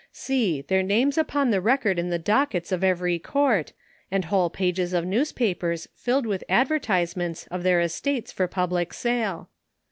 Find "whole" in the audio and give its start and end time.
4.25-4.49